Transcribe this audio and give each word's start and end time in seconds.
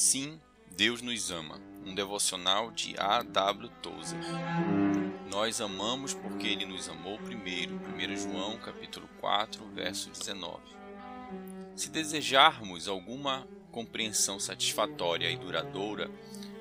Sim, 0.00 0.40
Deus 0.76 1.02
nos 1.02 1.32
ama. 1.32 1.60
Um 1.84 1.92
devocional 1.92 2.70
de 2.70 2.94
A. 3.00 3.20
W. 3.20 3.68
Tozer. 3.82 4.20
Nós 5.28 5.60
amamos 5.60 6.14
porque 6.14 6.46
ele 6.46 6.64
nos 6.64 6.88
amou 6.88 7.18
primeiro. 7.18 7.74
1 7.74 8.16
João 8.16 8.56
capítulo 8.58 9.08
4, 9.20 9.60
verso 9.74 10.08
19. 10.10 10.60
Se 11.74 11.90
desejarmos 11.90 12.86
alguma 12.86 13.44
compreensão 13.72 14.38
satisfatória 14.38 15.28
e 15.32 15.36
duradoura 15.36 16.08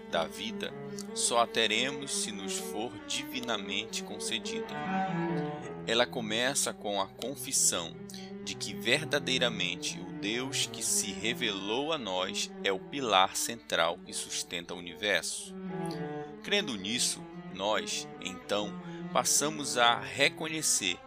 da 0.09 0.25
vida, 0.25 0.73
só 1.13 1.41
a 1.43 1.45
teremos 1.45 2.09
se 2.23 2.31
nos 2.31 2.57
for 2.57 2.91
divinamente 3.05 4.01
concedida. 4.01 4.73
Ela 5.85 6.07
começa 6.07 6.73
com 6.73 6.99
a 6.99 7.05
confissão 7.07 7.95
de 8.43 8.55
que 8.55 8.73
verdadeiramente 8.73 10.06
Deus 10.19 10.65
que 10.65 10.83
se 10.83 11.11
revelou 11.11 11.93
a 11.93 11.97
nós 11.97 12.51
é 12.63 12.71
o 12.71 12.79
pilar 12.79 13.35
central 13.35 13.99
que 14.05 14.13
sustenta 14.13 14.73
o 14.73 14.77
universo. 14.77 15.53
Crendo 16.43 16.75
nisso, 16.75 17.21
nós, 17.53 18.07
então, 18.21 18.73
passamos 19.13 19.77
a 19.77 19.99
reconhecer 19.99 20.97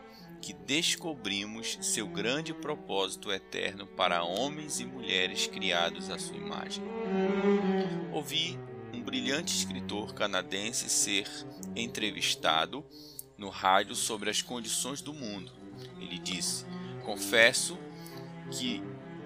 que 0.41 0.53
descobrimos 0.53 1.79
seu 1.83 2.07
grande 2.07 2.55
propósito 2.55 3.31
eterno 3.31 3.87
para 3.87 4.25
homens 4.25 4.81
e 4.81 4.87
mulheres 4.87 5.47
criados 5.47 6.09
à 6.09 6.19
sua 6.19 6.37
imagem. 6.37 6.83
Ouvi 8.13 8.59
um 8.93 9.03
brilhante 9.03 9.55
escritor 9.55 10.15
canadense 10.15 10.89
ser 10.89 11.29
entrevistado 11.77 12.85
no 13.37 13.49
rádio 13.49 13.95
sobre 13.95 14.31
as 14.31 14.41
condições 14.41 15.03
do 15.03 15.13
mundo. 15.13 15.53
Ele 16.01 16.19
disse: 16.19 16.65
Confesso 17.05 17.79
que 18.51 18.83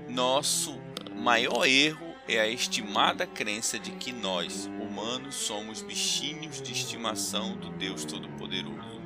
nosso 0.08 0.80
maior 1.14 1.66
erro 1.66 2.14
é 2.28 2.40
a 2.40 2.48
estimada 2.48 3.26
crença 3.26 3.78
de 3.78 3.90
que 3.92 4.12
nós, 4.12 4.66
humanos, 4.80 5.34
somos 5.34 5.82
bichinhos 5.82 6.60
de 6.62 6.73
estimação 6.73 7.56
do 7.56 7.70
Deus 7.70 8.04
Todo-Poderoso 8.04 9.01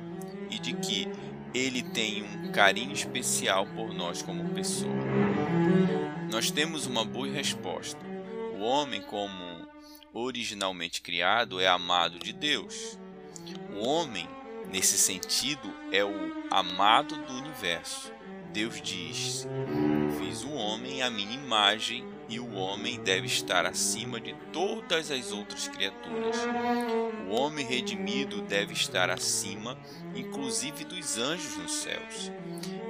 e 0.49 0.57
de 0.57 0.73
que 0.73 1.07
ele 1.53 1.81
tem 1.81 2.23
um 2.23 2.51
carinho 2.51 2.93
especial 2.93 3.65
por 3.65 3.93
nós 3.93 4.21
como 4.21 4.49
pessoa. 4.49 4.93
Nós 6.31 6.51
temos 6.51 6.85
uma 6.85 7.03
boa 7.03 7.27
resposta. 7.27 7.99
O 8.57 8.61
homem, 8.61 9.01
como 9.01 9.67
originalmente 10.13 11.01
criado, 11.01 11.59
é 11.59 11.67
amado 11.67 12.19
de 12.19 12.31
Deus. 12.31 12.99
O 13.73 13.85
homem, 13.85 14.27
nesse 14.71 14.97
sentido, 14.97 15.73
é 15.91 16.03
o 16.03 16.45
amado 16.51 17.15
do 17.25 17.33
universo. 17.33 18.11
Deus 18.51 18.81
diz: 18.81 19.47
Fiz 20.17 20.43
o 20.43 20.51
homem 20.53 21.01
à 21.01 21.09
minha 21.09 21.33
imagem 21.33 22.05
e 22.27 22.39
o 22.39 22.53
homem 22.53 22.99
deve 23.01 23.27
estar 23.27 23.65
acima 23.65 24.19
de 24.19 24.35
todas 24.51 25.11
as 25.11 25.31
outras 25.31 25.67
criaturas. 25.67 26.35
O 27.27 27.33
homem 27.33 27.65
redimido 27.65 28.41
deve 28.41 28.73
estar 28.73 29.09
acima, 29.09 29.77
inclusive 30.15 30.83
dos 30.83 31.17
anjos 31.17 31.57
nos 31.57 31.73
céus. 31.73 32.31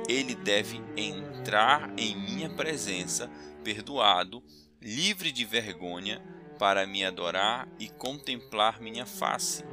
Ele 0.07 0.33
deve 0.33 0.81
entrar 0.97 1.91
em 1.97 2.15
minha 2.15 2.49
presença, 2.49 3.29
perdoado, 3.63 4.43
livre 4.81 5.31
de 5.31 5.45
vergonha, 5.45 6.21
para 6.57 6.85
me 6.85 7.05
adorar 7.05 7.69
e 7.79 7.87
contemplar 7.87 8.81
minha 8.81 9.05
face. 9.05 9.63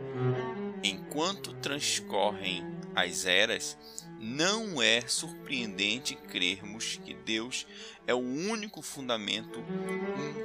Enquanto 0.84 1.52
transcorrem 1.54 2.64
as 2.94 3.26
eras, 3.26 3.76
não 4.18 4.80
é 4.80 5.02
surpreendente 5.02 6.14
crermos 6.14 7.00
que 7.04 7.14
Deus 7.14 7.66
é 8.06 8.14
o 8.14 8.18
único 8.18 8.80
fundamento 8.82 9.62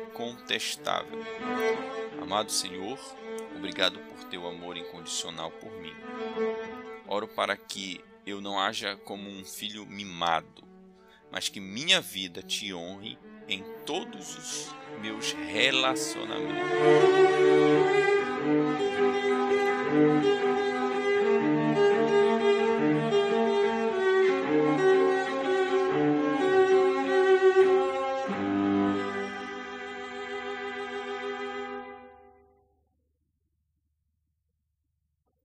incontestável. 0.08 1.20
Amado 2.22 2.52
Senhor, 2.52 3.00
obrigado 3.56 4.00
por 4.00 4.24
teu 4.26 4.48
amor 4.48 4.78
incondicional 4.78 5.52
por 5.52 5.72
mim. 5.82 5.94
Oro 7.08 7.28
para 7.28 7.56
que 7.56 8.04
eu 8.26 8.42
não 8.42 8.60
haja 8.60 8.96
como 8.98 9.30
um 9.30 9.44
filho 9.44 9.86
mimado, 9.86 10.64
mas 11.32 11.50
que 11.50 11.60
minha 11.60 12.02
vida 12.02 12.42
te 12.42 12.74
honre 12.74 13.18
em 13.48 13.64
todos 13.86 14.38
os 14.38 14.76
meus 15.02 15.34
relacionamentos. 15.34 16.62